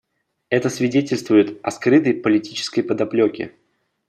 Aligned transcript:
Это 0.49 0.71
свидетельствует 0.71 1.59
о 1.63 1.69
скрытой 1.69 2.15
политической 2.15 2.81
подоплеке. 2.81 3.53